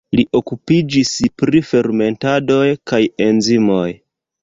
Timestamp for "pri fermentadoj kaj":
1.43-3.05